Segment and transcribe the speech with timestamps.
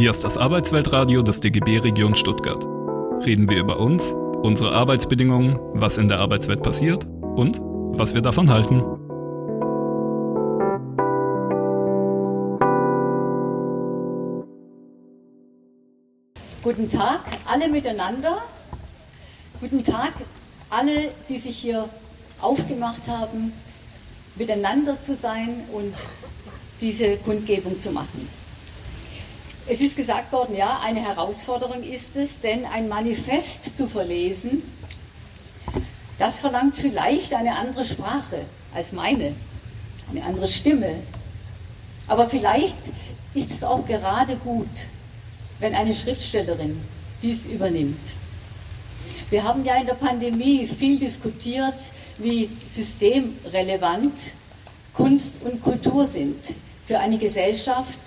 [0.00, 2.64] Hier ist das Arbeitsweltradio des DGB Region Stuttgart.
[3.26, 8.48] Reden wir über uns, unsere Arbeitsbedingungen, was in der Arbeitswelt passiert und was wir davon
[8.48, 8.80] halten.
[16.62, 18.38] Guten Tag, alle miteinander.
[19.60, 20.14] Guten Tag,
[20.70, 21.90] alle, die sich hier
[22.40, 23.52] aufgemacht haben,
[24.36, 25.92] miteinander zu sein und
[26.80, 28.39] diese Kundgebung zu machen.
[29.66, 34.62] Es ist gesagt worden, ja, eine Herausforderung ist es, denn ein Manifest zu verlesen,
[36.18, 39.34] das verlangt vielleicht eine andere Sprache als meine,
[40.10, 40.96] eine andere Stimme.
[42.08, 42.76] Aber vielleicht
[43.34, 44.68] ist es auch gerade gut,
[45.60, 46.80] wenn eine Schriftstellerin
[47.22, 48.00] dies übernimmt.
[49.30, 51.76] Wir haben ja in der Pandemie viel diskutiert,
[52.18, 54.18] wie systemrelevant
[54.92, 56.36] Kunst und Kultur sind
[56.86, 57.98] für eine Gesellschaft,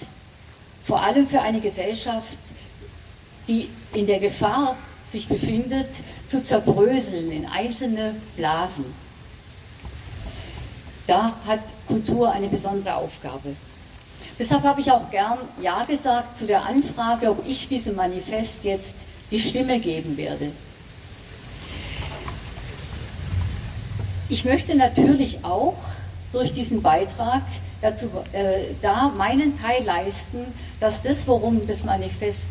[0.85, 2.37] vor allem für eine Gesellschaft,
[3.47, 4.75] die in der Gefahr
[5.11, 5.89] sich befindet,
[6.27, 8.85] zu zerbröseln in einzelne Blasen.
[11.05, 13.55] Da hat Kultur eine besondere Aufgabe.
[14.39, 18.95] Deshalb habe ich auch gern Ja gesagt zu der Anfrage, ob ich diesem Manifest jetzt
[19.29, 20.51] die Stimme geben werde.
[24.29, 25.77] Ich möchte natürlich auch
[26.31, 27.43] durch diesen Beitrag
[27.83, 30.45] dazu, äh, da meinen Teil leisten,
[30.79, 32.49] dass das, worum das Manifest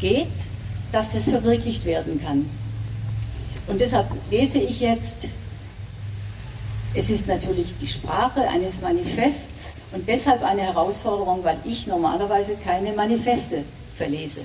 [0.00, 0.28] geht,
[0.92, 2.48] dass das verwirklicht werden kann.
[3.66, 5.28] Und deshalb lese ich jetzt,
[6.94, 12.92] es ist natürlich die Sprache eines Manifests und deshalb eine Herausforderung, weil ich normalerweise keine
[12.92, 13.64] Manifeste
[13.96, 14.40] verlese.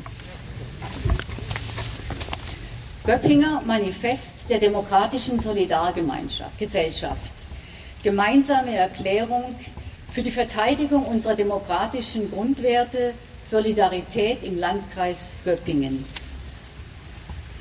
[3.05, 7.31] Göppinger Manifest der demokratischen Solidargemeinschaft, Gesellschaft.
[8.03, 9.55] Gemeinsame Erklärung
[10.13, 13.13] für die Verteidigung unserer demokratischen Grundwerte,
[13.49, 16.05] Solidarität im Landkreis Göppingen.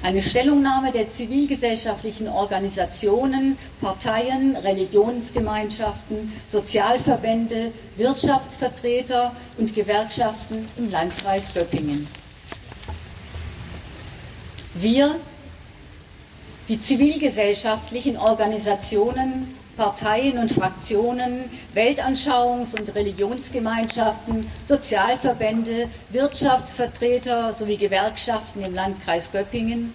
[0.03, 12.09] Eine Stellungnahme der zivilgesellschaftlichen Organisationen, Parteien, Religionsgemeinschaften, Sozialverbände, Wirtschaftsvertreter und Gewerkschaften im Landkreis Göppingen.
[14.75, 15.15] Wir
[16.69, 29.31] die zivilgesellschaftlichen Organisationen, Parteien und Fraktionen, Weltanschauungs- und Religionsgemeinschaften, Sozialverbände, Wirtschaftsvertreter sowie Gewerkschaften im Landkreis
[29.33, 29.95] Göppingen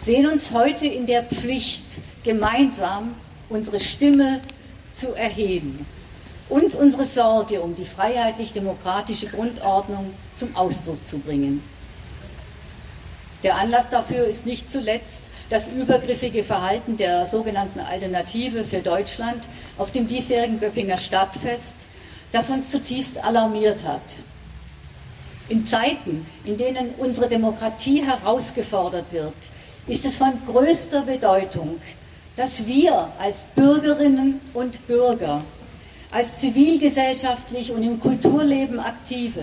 [0.00, 1.84] sehen uns heute in der Pflicht,
[2.24, 3.14] gemeinsam
[3.50, 4.40] unsere Stimme
[4.94, 5.84] zu erheben
[6.48, 11.62] und unsere Sorge um die freiheitlich-demokratische Grundordnung zum Ausdruck zu bringen.
[13.42, 19.42] Der Anlass dafür ist nicht zuletzt das übergriffige Verhalten der sogenannten Alternative für Deutschland
[19.76, 21.74] auf dem diesjährigen Göppinger Stadtfest,
[22.30, 24.00] das uns zutiefst alarmiert hat.
[25.48, 29.34] In Zeiten, in denen unsere Demokratie herausgefordert wird,
[29.88, 31.80] ist es von größter Bedeutung,
[32.36, 35.42] dass wir als Bürgerinnen und Bürger,
[36.12, 39.42] als zivilgesellschaftlich und im Kulturleben aktive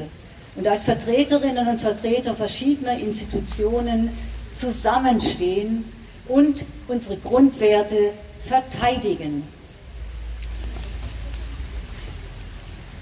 [0.56, 4.09] und als Vertreterinnen und Vertreter verschiedener Institutionen
[4.56, 5.84] zusammenstehen
[6.27, 8.11] und unsere Grundwerte
[8.45, 9.43] verteidigen.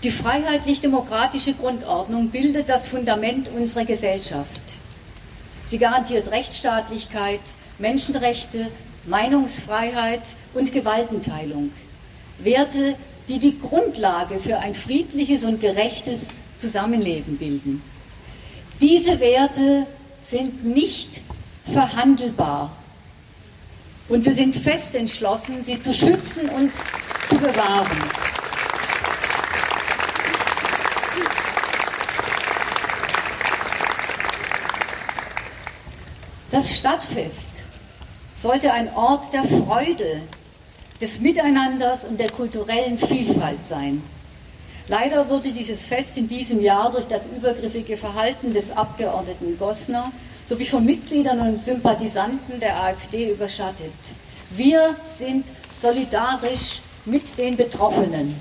[0.04, 4.62] Die freiheitlich-demokratische Grundordnung bildet das Fundament unserer Gesellschaft.
[5.66, 7.40] Sie garantiert Rechtsstaatlichkeit,
[7.80, 8.68] Menschenrechte,
[9.06, 10.22] Meinungsfreiheit
[10.54, 11.72] und Gewaltenteilung.
[12.38, 12.96] Werte,
[13.28, 16.28] die die Grundlage für ein friedliches und gerechtes
[16.60, 17.82] Zusammenleben bilden.
[18.82, 19.88] Diese Werte
[20.22, 21.22] sind nicht
[21.72, 22.72] verhandelbar.
[24.08, 26.72] Und wir sind fest entschlossen, sie zu schützen und
[27.28, 27.98] zu bewahren.
[36.52, 37.50] Das Stadtfest
[38.36, 40.22] sollte ein Ort der Freude,
[41.02, 44.02] des Miteinanders und der kulturellen Vielfalt sein.
[44.88, 50.12] Leider wurde dieses Fest in diesem Jahr durch das übergriffige Verhalten des Abgeordneten Gossner
[50.48, 53.94] sowie von Mitgliedern und Sympathisanten der AfD überschattet.
[54.52, 55.46] Wir sind
[55.80, 58.36] solidarisch mit den Betroffenen.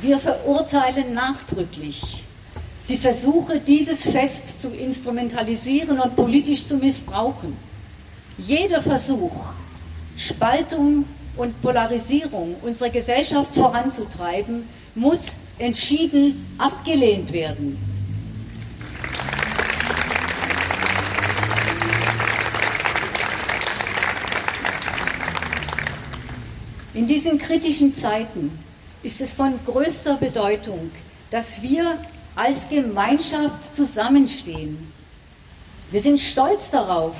[0.00, 2.24] Wir verurteilen nachdrücklich
[2.88, 7.56] die Versuche, dieses Fest zu instrumentalisieren und politisch zu missbrauchen.
[8.36, 9.32] Jeder Versuch,
[10.18, 11.06] Spaltung
[11.36, 17.78] und Polarisierung unserer Gesellschaft voranzutreiben, muss entschieden abgelehnt werden.
[26.94, 28.56] In diesen kritischen Zeiten
[29.02, 30.92] ist es von größter Bedeutung,
[31.30, 31.98] dass wir
[32.36, 34.92] als Gemeinschaft zusammenstehen.
[35.90, 37.14] Wir sind stolz darauf,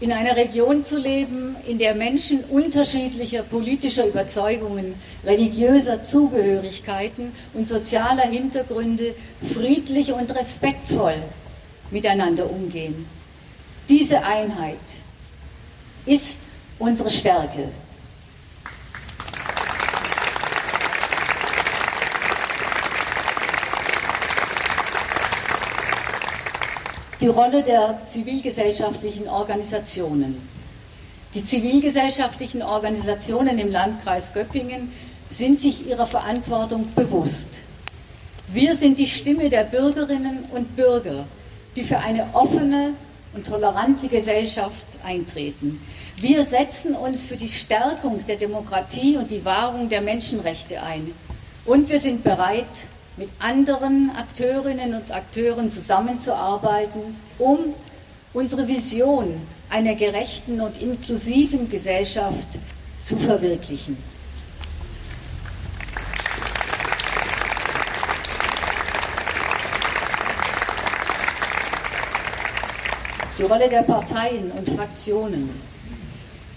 [0.00, 4.94] in einer Region zu leben, in der Menschen unterschiedlicher politischer Überzeugungen,
[5.24, 9.14] religiöser Zugehörigkeiten und sozialer Hintergründe
[9.54, 11.16] friedlich und respektvoll
[11.90, 13.06] miteinander umgehen.
[13.88, 14.78] Diese Einheit
[16.06, 16.38] ist
[16.78, 17.68] unsere Stärke.
[27.24, 30.46] Die Rolle der zivilgesellschaftlichen Organisationen.
[31.32, 34.92] Die zivilgesellschaftlichen Organisationen im Landkreis Göppingen
[35.30, 37.48] sind sich ihrer Verantwortung bewusst.
[38.48, 41.24] Wir sind die Stimme der Bürgerinnen und Bürger,
[41.74, 42.92] die für eine offene
[43.32, 45.80] und tolerante Gesellschaft eintreten.
[46.18, 51.10] Wir setzen uns für die Stärkung der Demokratie und die Wahrung der Menschenrechte ein.
[51.64, 52.66] Und wir sind bereit,
[53.16, 57.74] mit anderen Akteurinnen und Akteuren zusammenzuarbeiten, um
[58.32, 59.40] unsere Vision
[59.70, 62.48] einer gerechten und inklusiven Gesellschaft
[63.02, 63.96] zu verwirklichen.
[73.38, 75.50] Die Rolle der Parteien und Fraktionen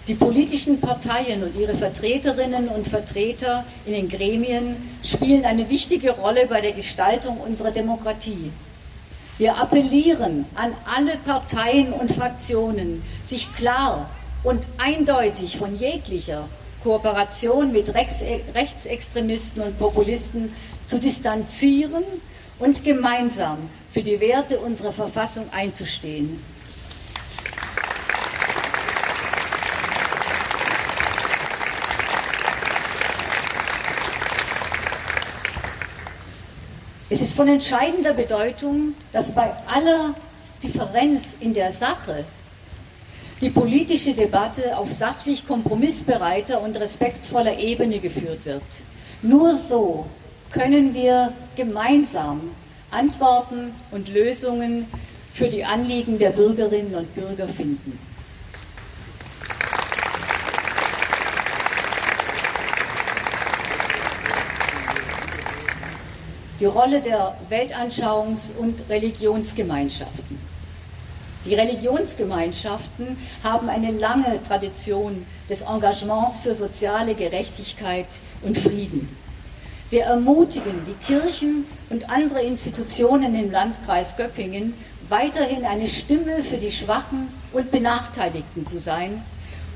[0.08, 6.46] die politischen Parteien und ihre Vertreterinnen und Vertreter in den Gremien spielen eine wichtige Rolle
[6.46, 8.50] bei der Gestaltung unserer Demokratie.
[9.36, 14.08] Wir appellieren an alle Parteien und Fraktionen, sich klar
[14.44, 16.48] und eindeutig von jeglicher
[16.82, 20.54] Kooperation mit Rechtsextremisten und Populisten
[20.86, 22.02] zu distanzieren
[22.58, 23.58] und gemeinsam
[23.92, 26.40] für die Werte unserer Verfassung einzustehen.
[37.18, 40.14] Es ist von entscheidender Bedeutung, dass bei aller
[40.62, 42.22] Differenz in der Sache
[43.40, 48.62] die politische Debatte auf sachlich kompromissbereiter und respektvoller Ebene geführt wird.
[49.22, 50.06] Nur so
[50.52, 52.52] können wir gemeinsam
[52.92, 54.86] Antworten und Lösungen
[55.34, 57.98] für die Anliegen der Bürgerinnen und Bürger finden.
[66.60, 70.38] Die Rolle der Weltanschauungs- und Religionsgemeinschaften.
[71.44, 78.06] Die Religionsgemeinschaften haben eine lange Tradition des Engagements für soziale Gerechtigkeit
[78.42, 79.08] und Frieden.
[79.90, 84.74] Wir ermutigen die Kirchen und andere Institutionen im Landkreis Göppingen,
[85.08, 89.22] weiterhin eine Stimme für die Schwachen und Benachteiligten zu sein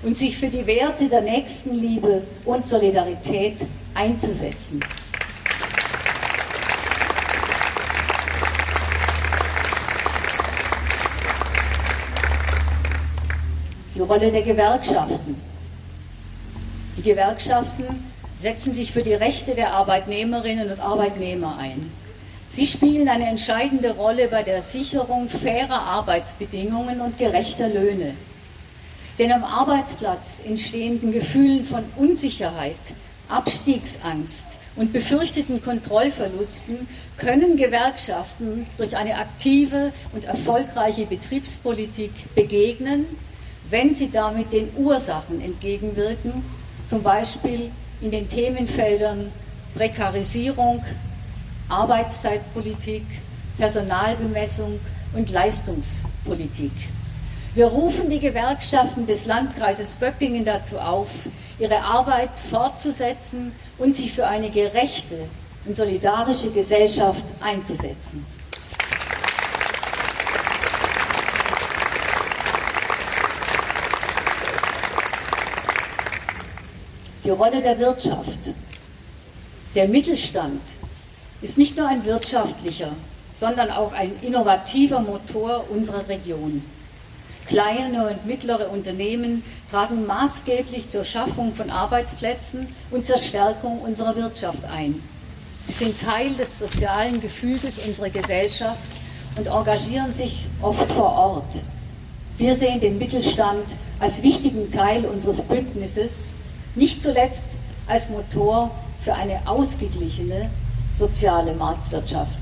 [0.03, 3.65] und sich für die Werte der Nächstenliebe und Solidarität
[3.95, 4.81] einzusetzen.
[14.03, 15.37] Die Rolle der Gewerkschaften.
[16.97, 21.91] Die Gewerkschaften setzen sich für die Rechte der Arbeitnehmerinnen und Arbeitnehmer ein.
[22.51, 28.15] Sie spielen eine entscheidende Rolle bei der Sicherung fairer Arbeitsbedingungen und gerechter Löhne.
[29.19, 32.77] Denn am Arbeitsplatz entstehenden Gefühlen von Unsicherheit,
[33.29, 43.07] Abstiegsangst und befürchteten Kontrollverlusten können Gewerkschaften durch eine aktive und erfolgreiche Betriebspolitik begegnen
[43.73, 46.45] wenn sie damit den Ursachen entgegenwirken,
[46.91, 47.71] zum Beispiel
[48.03, 49.33] in den Themenfeldern
[49.75, 50.85] Prekarisierung,
[51.71, 53.05] Arbeitszeitpolitik,
[53.57, 54.79] Personalbemessung
[55.15, 56.73] und Leistungspolitik.
[57.55, 61.09] Wir rufen die Gewerkschaften des Landkreises Göppingen dazu auf,
[61.59, 65.17] ihre Arbeit fortzusetzen und sich für eine gerechte
[65.65, 68.27] und solidarische Gesellschaft einzusetzen.
[77.25, 78.39] Die Rolle der Wirtschaft.
[79.75, 80.61] Der Mittelstand
[81.41, 82.93] ist nicht nur ein wirtschaftlicher,
[83.37, 86.63] sondern auch ein innovativer Motor unserer Region.
[87.47, 94.65] Kleine und mittlere Unternehmen tragen maßgeblich zur Schaffung von Arbeitsplätzen und zur Stärkung unserer Wirtschaft
[94.65, 95.03] ein.
[95.67, 98.79] Sie sind Teil des sozialen Gefüges unserer Gesellschaft
[99.37, 101.63] und engagieren sich oft vor Ort.
[102.39, 103.65] Wir sehen den Mittelstand
[104.01, 106.37] als wichtigen Teil unseres Bündnisses
[106.75, 107.45] nicht zuletzt
[107.87, 108.71] als Motor
[109.05, 110.51] für eine ausgeglichene
[110.97, 112.39] soziale Marktwirtschaft.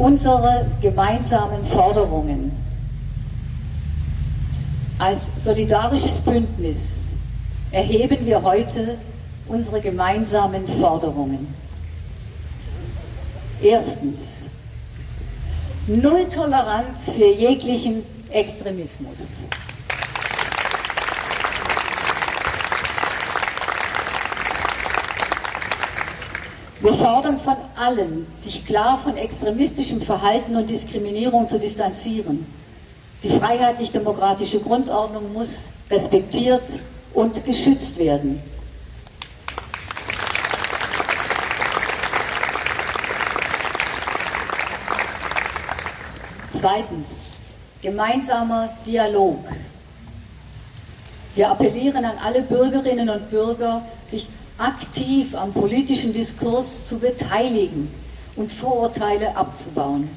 [0.00, 2.52] unsere gemeinsamen Forderungen.
[4.98, 7.08] Als solidarisches Bündnis
[7.70, 8.96] erheben wir heute
[9.46, 11.59] unsere gemeinsamen Forderungen.
[13.62, 14.46] Erstens,
[15.86, 19.18] Null Toleranz für jeglichen Extremismus.
[26.80, 32.46] Wir fordern von allen, sich klar von extremistischem Verhalten und Diskriminierung zu distanzieren.
[33.22, 36.62] Die freiheitlich-demokratische Grundordnung muss respektiert
[37.12, 38.40] und geschützt werden.
[46.60, 47.30] Zweitens,
[47.80, 49.38] gemeinsamer Dialog.
[51.34, 57.90] Wir appellieren an alle Bürgerinnen und Bürger, sich aktiv am politischen Diskurs zu beteiligen
[58.36, 60.10] und Vorurteile abzubauen.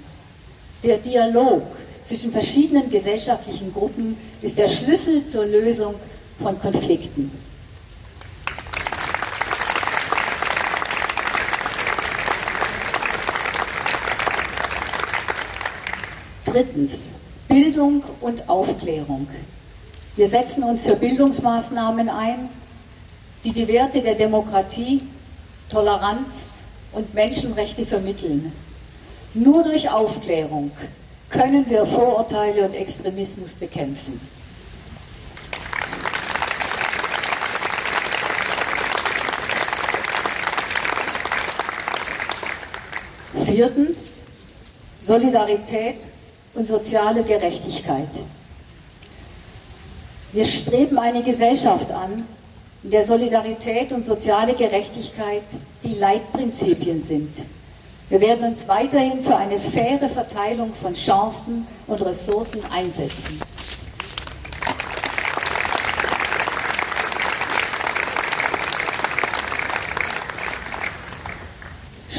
[0.83, 1.63] Der Dialog
[2.03, 5.95] zwischen verschiedenen gesellschaftlichen Gruppen ist der Schlüssel zur Lösung
[6.41, 7.31] von Konflikten.
[16.53, 17.13] Drittens,
[17.47, 19.27] Bildung und Aufklärung.
[20.15, 22.47] Wir setzen uns für Bildungsmaßnahmen ein,
[23.43, 25.01] die die Werte der Demokratie,
[25.71, 26.59] Toleranz
[26.91, 28.53] und Menschenrechte vermitteln.
[29.33, 30.69] Nur durch Aufklärung
[31.31, 34.21] können wir Vorurteile und Extremismus bekämpfen.
[43.43, 44.25] Viertens,
[45.01, 46.12] Solidarität
[46.53, 48.09] und soziale Gerechtigkeit.
[50.31, 52.27] Wir streben eine Gesellschaft an,
[52.83, 55.43] in der Solidarität und soziale Gerechtigkeit
[55.83, 57.29] die Leitprinzipien sind.
[58.09, 63.41] Wir werden uns weiterhin für eine faire Verteilung von Chancen und Ressourcen einsetzen.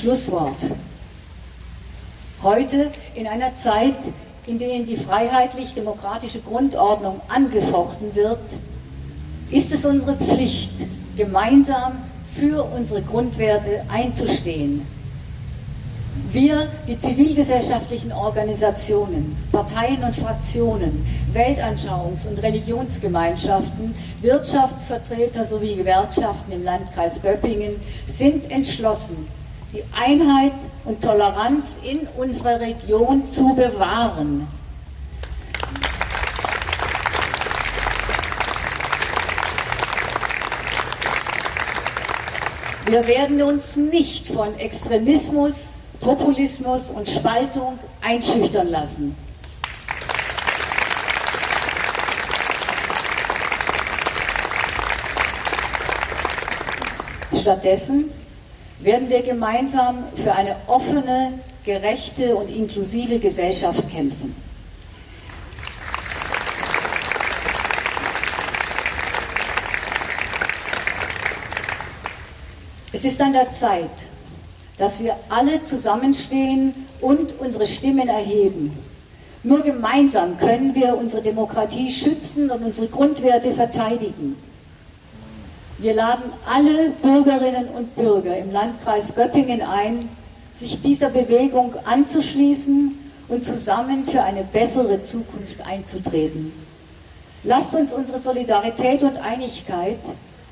[0.04, 0.56] Schlusswort.
[2.42, 3.96] Heute in einer Zeit,
[4.46, 8.40] in der die freiheitlich-demokratische Grundordnung angefochten wird,
[9.50, 10.86] ist es unsere Pflicht,
[11.16, 11.92] gemeinsam
[12.36, 14.86] für unsere Grundwerte einzustehen.
[16.30, 27.20] Wir, die zivilgesellschaftlichen Organisationen, Parteien und Fraktionen, Weltanschauungs- und Religionsgemeinschaften, Wirtschaftsvertreter sowie Gewerkschaften im Landkreis
[27.20, 29.26] Göppingen sind entschlossen,
[29.74, 30.52] die Einheit
[30.84, 34.46] und Toleranz in unserer Region zu bewahren.
[42.86, 49.16] Wir werden uns nicht von Extremismus, Populismus und Spaltung einschüchtern lassen.
[57.40, 58.10] Stattdessen
[58.80, 64.34] werden wir gemeinsam für eine offene, gerechte und inklusive Gesellschaft kämpfen.
[72.92, 73.90] Es ist an der Zeit,
[74.78, 78.72] dass wir alle zusammenstehen und unsere Stimmen erheben.
[79.42, 84.36] Nur gemeinsam können wir unsere Demokratie schützen und unsere Grundwerte verteidigen.
[85.78, 90.08] Wir laden alle Bürgerinnen und Bürger im Landkreis Göppingen ein,
[90.54, 92.92] sich dieser Bewegung anzuschließen
[93.28, 96.52] und zusammen für eine bessere Zukunft einzutreten.
[97.42, 99.98] Lasst uns unsere Solidarität und Einigkeit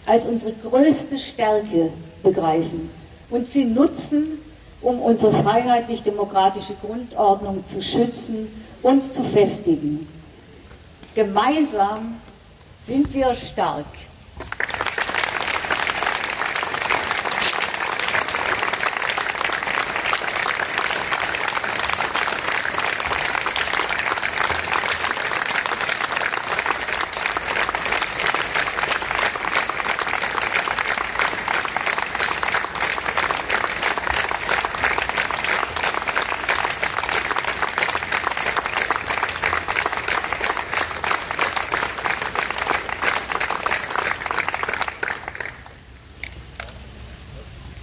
[0.06, 1.90] als unsere größte Stärke
[2.22, 2.90] begreifen
[3.30, 4.38] und sie nutzen,
[4.80, 8.48] um unsere freiheitlich-demokratische Grundordnung zu schützen
[8.82, 10.08] und zu festigen.
[11.14, 12.16] Gemeinsam
[12.84, 13.86] sind wir stark.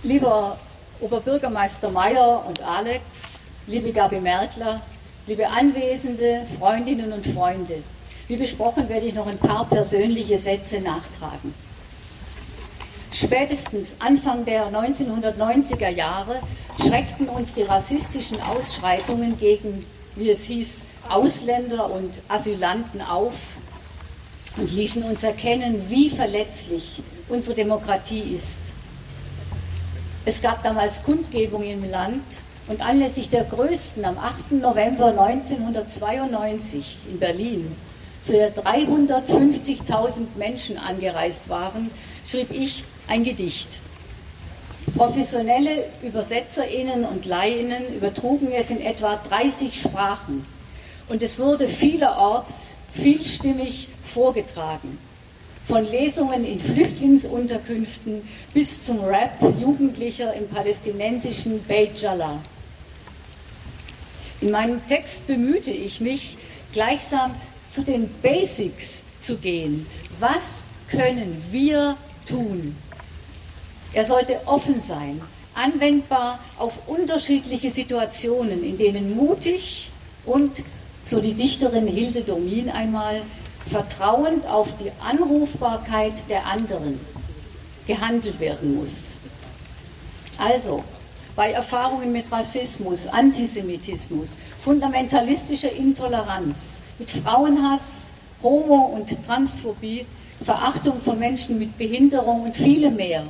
[0.09, 0.57] Lieber
[1.01, 3.03] Oberbürgermeister Mayer und Alex,
[3.67, 4.81] liebe Gabi Merkler,
[5.27, 7.83] liebe Anwesende, Freundinnen und Freunde,
[8.27, 11.53] wie besprochen werde ich noch ein paar persönliche Sätze nachtragen.
[13.13, 16.41] Spätestens Anfang der 1990er Jahre
[16.79, 19.85] schreckten uns die rassistischen Ausschreitungen gegen,
[20.15, 23.35] wie es hieß, Ausländer und Asylanten auf
[24.57, 28.68] und ließen uns erkennen, wie verletzlich unsere Demokratie ist.
[30.25, 32.23] Es gab damals Kundgebungen im Land
[32.67, 34.51] und anlässlich der größten am 8.
[34.51, 37.71] November 1992 in Berlin,
[38.23, 41.89] zu der 350.000 Menschen angereist waren,
[42.27, 43.79] schrieb ich ein Gedicht.
[44.95, 50.45] Professionelle Übersetzerinnen und Laien übertrugen es in etwa 30 Sprachen
[51.07, 54.97] und es wurde vielerorts vielstimmig vorgetragen.
[55.69, 62.03] Von Lesungen in Flüchtlingsunterkünften bis zum Rap Jugendlicher im palästinensischen Beit.
[64.41, 66.37] In meinem Text bemühte ich mich,
[66.73, 67.35] gleichsam
[67.69, 69.85] zu den Basics zu gehen.
[70.19, 71.95] Was können wir
[72.27, 72.75] tun?
[73.93, 75.21] Er sollte offen sein,
[75.53, 79.91] anwendbar auf unterschiedliche Situationen, in denen mutig
[80.25, 80.63] und,
[81.07, 83.21] so die Dichterin Hilde Domin einmal,
[83.69, 86.99] vertrauend auf die Anrufbarkeit der anderen
[87.87, 89.11] gehandelt werden muss.
[90.37, 90.83] Also,
[91.35, 98.11] bei Erfahrungen mit Rassismus, Antisemitismus, fundamentalistischer Intoleranz, mit Frauenhass,
[98.41, 100.05] Homo- und Transphobie,
[100.43, 103.23] Verachtung von Menschen mit Behinderung und viele mehr.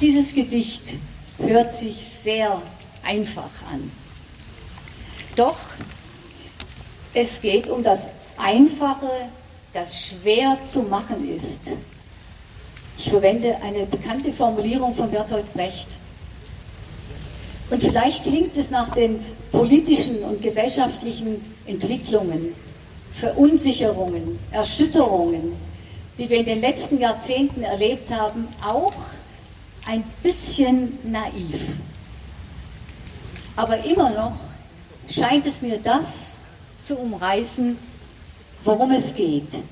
[0.00, 0.94] Dieses Gedicht
[1.38, 2.62] hört sich sehr
[3.02, 3.90] einfach an.
[5.36, 5.58] Doch
[7.14, 9.10] es geht um das Einfache,
[9.72, 11.58] das schwer zu machen ist.
[12.98, 15.88] Ich verwende eine bekannte Formulierung von Bertolt Brecht.
[17.70, 22.54] Und vielleicht klingt es nach den politischen und gesellschaftlichen Entwicklungen,
[23.18, 25.52] Verunsicherungen, Erschütterungen,
[26.18, 28.92] die wir in den letzten Jahrzehnten erlebt haben, auch
[29.86, 31.54] ein bisschen naiv.
[33.56, 34.32] Aber immer noch
[35.08, 36.29] scheint es mir das
[36.90, 37.78] zu umreißen,
[38.64, 39.62] worum es geht.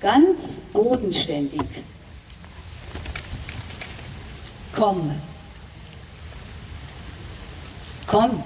[0.00, 1.60] Ganz bodenständig.
[4.74, 5.14] Komm.
[8.06, 8.42] Komm.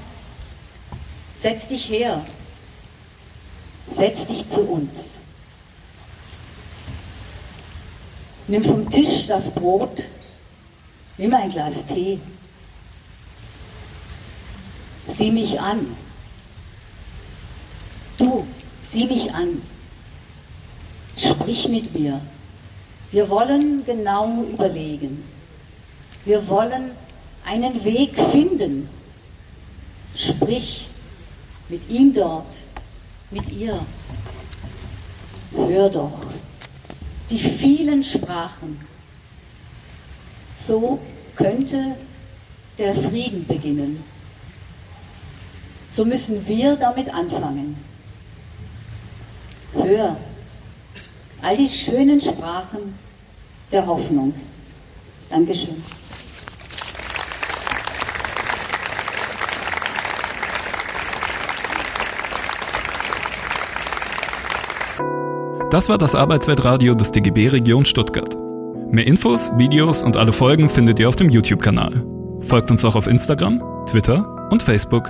[1.39, 2.25] Setz dich her.
[3.89, 5.05] Setz dich zu uns.
[8.49, 10.03] Nimm vom Tisch das Brot.
[11.17, 12.19] Nimm ein Glas Tee.
[15.07, 15.97] Sieh mich an.
[18.21, 18.47] Du,
[18.83, 19.63] sieh mich an.
[21.17, 22.21] Sprich mit mir.
[23.11, 25.25] Wir wollen genau überlegen.
[26.27, 26.91] Wir wollen
[27.47, 28.91] einen Weg finden.
[30.15, 30.87] Sprich
[31.71, 32.53] mit ihm dort,
[33.31, 33.81] mit ihr.
[35.53, 36.21] Hör doch
[37.31, 38.79] die vielen Sprachen.
[40.63, 40.99] So
[41.37, 41.97] könnte
[42.77, 44.05] der Frieden beginnen.
[45.89, 47.77] So müssen wir damit anfangen.
[49.73, 50.17] Hör
[51.43, 52.95] all die schönen Sprachen
[53.73, 54.35] der Hoffnung.
[55.31, 55.83] Dankeschön.
[65.71, 68.37] Das war das Arbeitsweltradio des DGB Region Stuttgart.
[68.91, 72.05] Mehr Infos, Videos und alle Folgen findet ihr auf dem YouTube-Kanal.
[72.41, 75.09] Folgt uns auch auf Instagram, Twitter und Facebook.